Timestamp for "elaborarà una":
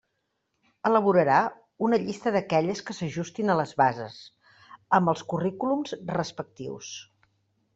0.89-1.99